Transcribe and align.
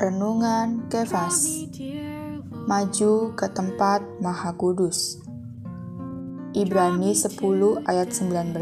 Renungan 0.00 0.88
Kefas 0.88 1.68
Maju 2.64 3.36
ke 3.36 3.46
tempat 3.52 4.00
Maha 4.24 4.56
Kudus. 4.56 5.20
Ibrani 6.50 7.14
10 7.14 7.36
ayat 7.86 8.10
19 8.10 8.56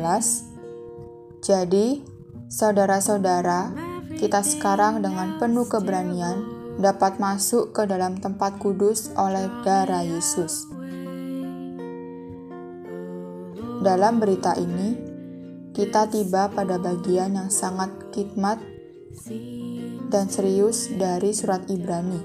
Jadi, 1.40 2.04
saudara-saudara, 2.52 3.72
kita 4.18 4.44
sekarang 4.44 5.00
dengan 5.00 5.40
penuh 5.40 5.64
keberanian 5.70 6.58
dapat 6.78 7.18
masuk 7.22 7.72
ke 7.74 7.86
dalam 7.86 8.18
tempat 8.18 8.58
kudus 8.58 9.10
oleh 9.18 9.46
darah 9.62 10.02
Yesus. 10.06 10.68
Dalam 13.78 14.18
berita 14.18 14.58
ini, 14.58 15.07
kita 15.78 16.10
tiba 16.10 16.50
pada 16.50 16.74
bagian 16.74 17.38
yang 17.38 17.54
sangat 17.54 18.10
khidmat 18.10 18.58
dan 20.10 20.26
serius 20.26 20.90
dari 20.90 21.30
surat 21.30 21.70
Ibrani. 21.70 22.18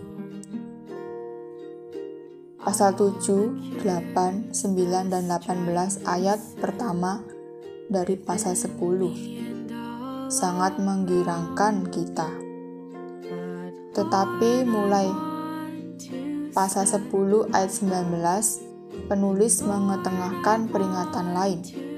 Pasal 2.57 2.97
7, 2.97 3.77
8, 3.77 4.49
9, 4.57 5.13
dan 5.13 5.29
18 5.29 5.69
ayat 6.01 6.41
pertama 6.57 7.21
dari 7.93 8.17
pasal 8.17 8.57
10 8.57 8.73
sangat 10.33 10.81
menggirangkan 10.81 11.93
kita. 11.93 12.33
Tetapi 13.93 14.65
mulai 14.65 15.13
pasal 16.57 16.89
10 16.89 17.53
ayat 17.53 17.69
19, 17.69 19.05
penulis 19.05 19.61
mengetengahkan 19.61 20.73
peringatan 20.73 21.37
lain 21.37 21.92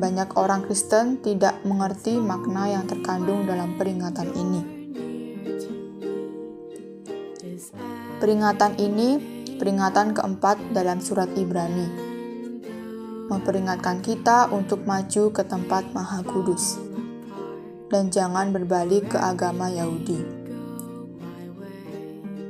banyak 0.00 0.32
orang 0.40 0.64
Kristen 0.64 1.20
tidak 1.20 1.60
mengerti 1.68 2.16
makna 2.16 2.72
yang 2.72 2.88
terkandung 2.88 3.44
dalam 3.44 3.76
peringatan 3.76 4.32
ini. 4.32 4.62
Peringatan 8.16 8.80
ini 8.80 9.20
peringatan 9.60 10.16
keempat 10.16 10.72
dalam 10.72 11.04
surat 11.04 11.28
Ibrani. 11.36 12.08
Memperingatkan 13.28 14.00
kita 14.00 14.48
untuk 14.48 14.88
maju 14.88 15.30
ke 15.30 15.42
tempat 15.44 15.92
Maha 15.92 16.24
Kudus 16.24 16.80
dan 17.92 18.08
jangan 18.08 18.56
berbalik 18.56 19.12
ke 19.12 19.18
agama 19.20 19.68
Yahudi. 19.68 20.24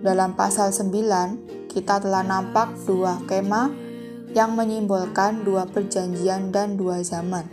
Dalam 0.01 0.33
pasal 0.33 0.73
9, 0.73 1.69
kita 1.69 2.01
telah 2.01 2.25
nampak 2.25 2.73
dua 2.89 3.21
kemah 3.29 3.90
yang 4.31 4.55
menyimbolkan 4.55 5.43
dua 5.43 5.67
perjanjian 5.67 6.55
dan 6.55 6.79
dua 6.79 7.03
zaman. 7.03 7.47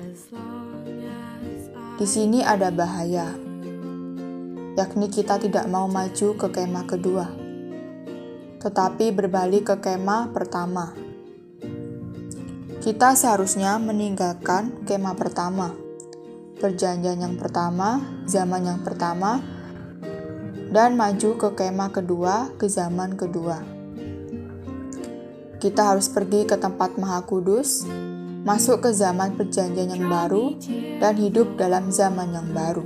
Di 1.98 2.06
sini 2.06 2.46
ada 2.46 2.70
bahaya, 2.70 3.34
yakni 4.78 5.10
kita 5.10 5.42
tidak 5.42 5.66
mau 5.66 5.90
maju 5.90 6.38
ke 6.38 6.48
kemah 6.54 6.86
kedua, 6.86 7.26
tetapi 8.62 9.10
berbalik 9.10 9.74
ke 9.74 9.76
kemah 9.82 10.30
pertama. 10.30 10.94
Kita 12.78 13.18
seharusnya 13.18 13.82
meninggalkan 13.82 14.86
kemah 14.86 15.18
pertama, 15.18 15.74
perjanjian 16.62 17.26
yang 17.26 17.36
pertama, 17.42 18.06
zaman 18.30 18.70
yang 18.70 18.80
pertama, 18.86 19.42
dan 20.70 20.94
maju 20.94 21.42
ke 21.42 21.50
kemah 21.58 21.90
kedua, 21.90 22.54
ke 22.62 22.70
zaman 22.70 23.18
kedua. 23.18 23.77
Kita 25.58 25.90
harus 25.90 26.06
pergi 26.06 26.46
ke 26.46 26.54
tempat 26.54 27.02
Maha 27.02 27.26
Kudus, 27.26 27.82
masuk 28.46 28.86
ke 28.86 28.94
zaman 28.94 29.34
Perjanjian 29.34 29.90
yang 29.90 30.06
baru, 30.06 30.54
dan 31.02 31.18
hidup 31.18 31.58
dalam 31.58 31.90
zaman 31.90 32.30
yang 32.30 32.54
baru. 32.54 32.86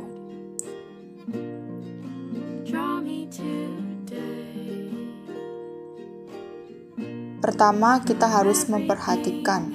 Pertama, 7.44 8.00
kita 8.08 8.32
harus 8.32 8.64
memperhatikan 8.72 9.68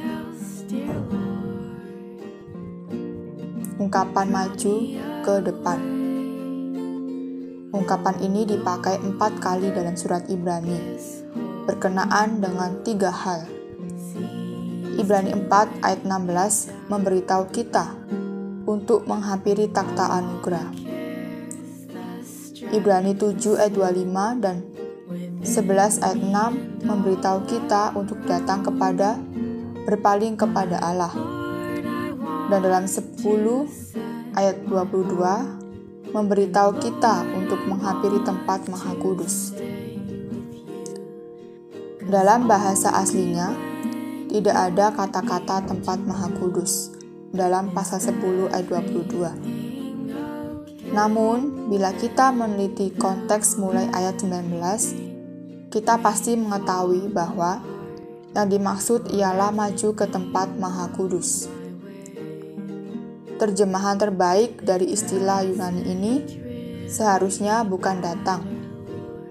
ungkapan 3.76 4.26
maju 4.32 4.74
ke 5.20 5.34
depan. 5.44 5.78
Ungkapan 7.76 8.16
ini 8.24 8.48
dipakai 8.48 8.96
empat 9.04 9.36
kali 9.36 9.68
dalam 9.68 9.92
surat 10.00 10.24
Ibrani 10.32 10.96
berkenaan 11.66 12.38
dengan 12.38 12.80
tiga 12.86 13.10
hal. 13.10 13.44
Ibrani 14.96 15.36
4 15.36 15.84
ayat 15.84 16.00
16 16.08 16.88
memberitahu 16.88 17.52
kita 17.52 17.92
untuk 18.64 19.04
menghampiri 19.04 19.68
takhta 19.68 20.08
anugerah. 20.16 20.72
Ibrani 22.72 23.12
7 23.12 23.60
ayat 23.60 23.76
25 23.76 24.42
dan 24.42 24.56
11 25.44 26.02
ayat 26.02 26.18
6 26.18 26.88
memberitahu 26.88 27.38
kita 27.44 27.92
untuk 27.94 28.18
datang 28.24 28.64
kepada 28.64 29.20
berpaling 29.84 30.34
kepada 30.34 30.80
Allah. 30.80 31.12
Dan 32.50 32.62
dalam 32.62 32.88
10 32.88 33.22
ayat 34.34 34.56
22 34.64 36.10
memberitahu 36.10 36.70
kita 36.80 37.22
untuk 37.36 37.60
menghampiri 37.68 38.22
tempat 38.24 38.64
Maha 38.72 38.96
Kudus. 38.96 39.52
Dalam 42.06 42.46
bahasa 42.46 42.94
aslinya, 42.94 43.50
tidak 44.30 44.54
ada 44.54 44.94
kata-kata 44.94 45.66
tempat 45.66 45.98
maha 46.06 46.30
kudus 46.38 46.94
dalam 47.34 47.74
pasal 47.74 47.98
10 47.98 48.46
ayat 48.54 48.62
22. 48.70 50.94
Namun, 50.94 51.66
bila 51.66 51.90
kita 51.98 52.30
meneliti 52.30 52.94
konteks 52.94 53.58
mulai 53.58 53.90
ayat 53.90 54.22
19, 54.22 55.74
kita 55.74 55.98
pasti 55.98 56.38
mengetahui 56.38 57.10
bahwa 57.10 57.58
yang 58.38 58.54
dimaksud 58.54 59.10
ialah 59.10 59.50
maju 59.50 59.98
ke 59.98 60.06
tempat 60.06 60.54
maha 60.62 60.86
kudus. 60.94 61.50
Terjemahan 63.34 63.98
terbaik 63.98 64.62
dari 64.62 64.94
istilah 64.94 65.42
Yunani 65.42 65.82
ini 65.82 66.22
seharusnya 66.86 67.66
bukan 67.66 67.98
datang, 67.98 68.46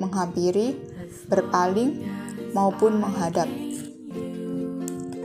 menghampiri, 0.03 0.75
berpaling, 1.31 2.14
maupun 2.55 3.03
menghadap, 3.03 3.51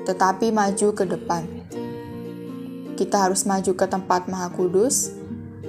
tetapi 0.02 0.50
maju 0.50 0.88
ke 0.90 1.04
depan. 1.06 1.46
Kita 2.98 3.30
harus 3.30 3.46
maju 3.46 3.72
ke 3.78 3.86
tempat 3.86 4.26
Maha 4.26 4.50
Kudus, 4.50 5.14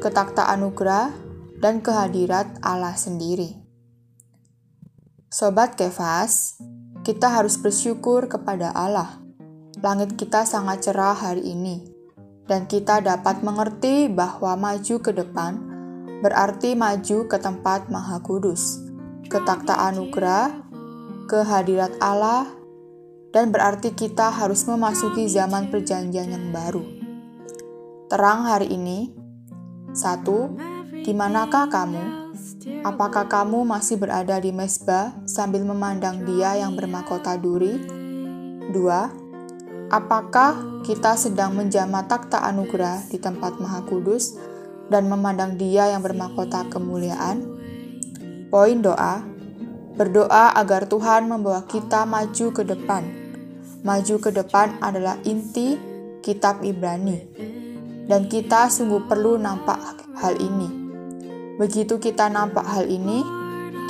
ke 0.02 0.10
takhta 0.10 0.50
anugerah, 0.50 1.14
dan 1.62 1.86
kehadirat 1.86 2.58
Allah 2.66 2.98
sendiri. 2.98 3.62
Sobat 5.30 5.78
Kefas, 5.78 6.58
kita 7.06 7.30
harus 7.30 7.56
bersyukur 7.62 8.26
kepada 8.26 8.74
Allah. 8.74 9.22
Langit 9.80 10.18
kita 10.18 10.44
sangat 10.44 10.90
cerah 10.90 11.16
hari 11.16 11.54
ini, 11.54 11.86
dan 12.50 12.66
kita 12.66 13.00
dapat 13.00 13.46
mengerti 13.46 14.10
bahwa 14.10 14.58
maju 14.58 14.96
ke 15.00 15.14
depan 15.14 15.62
berarti 16.22 16.76
maju 16.76 17.30
ke 17.30 17.38
tempat 17.40 17.88
Maha 17.88 18.20
Kudus, 18.20 18.82
ke 19.32 19.40
takhta 19.42 19.78
anugerah, 19.88 20.71
kehadirat 21.32 21.96
Allah, 22.04 22.44
dan 23.32 23.56
berarti 23.56 23.96
kita 23.96 24.28
harus 24.28 24.68
memasuki 24.68 25.32
zaman 25.32 25.72
perjanjian 25.72 26.28
yang 26.28 26.52
baru. 26.52 26.84
Terang 28.12 28.44
hari 28.44 28.68
ini, 28.76 29.16
satu, 29.96 30.52
di 30.92 31.16
manakah 31.16 31.72
kamu? 31.72 32.36
Apakah 32.84 33.32
kamu 33.32 33.64
masih 33.64 33.96
berada 33.96 34.36
di 34.44 34.52
mesbah 34.52 35.16
sambil 35.24 35.64
memandang 35.64 36.28
dia 36.28 36.60
yang 36.60 36.76
bermahkota 36.76 37.40
duri? 37.40 37.80
Dua, 38.76 39.08
apakah 39.88 40.84
kita 40.84 41.16
sedang 41.16 41.56
menjamah 41.56 42.12
takhta 42.12 42.44
anugerah 42.44 43.08
di 43.08 43.16
tempat 43.16 43.56
maha 43.56 43.88
kudus 43.88 44.36
dan 44.92 45.08
memandang 45.08 45.56
dia 45.56 45.96
yang 45.96 46.04
bermahkota 46.04 46.68
kemuliaan? 46.68 47.48
Poin 48.52 48.84
doa, 48.84 49.31
Berdoa 49.92 50.56
agar 50.56 50.88
Tuhan 50.88 51.28
membawa 51.28 51.68
kita 51.68 52.08
maju 52.08 52.48
ke 52.56 52.64
depan. 52.64 53.04
Maju 53.82 54.16
ke 54.22 54.30
depan 54.32 54.80
adalah 54.80 55.20
inti 55.28 55.76
kitab 56.24 56.64
Ibrani. 56.64 57.20
Dan 58.08 58.32
kita 58.32 58.72
sungguh 58.72 59.10
perlu 59.10 59.36
nampak 59.36 59.80
hal 60.22 60.40
ini. 60.40 60.70
Begitu 61.60 62.00
kita 62.00 62.32
nampak 62.32 62.64
hal 62.66 62.88
ini, 62.88 63.22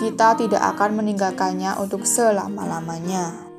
kita 0.01 0.33
tidak 0.39 0.63
akan 0.75 1.03
meninggalkannya 1.03 1.77
untuk 1.77 2.07
selama-lamanya. 2.07 3.50